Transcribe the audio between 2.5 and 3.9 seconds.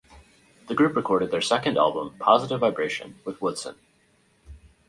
Vibration", with Woodson.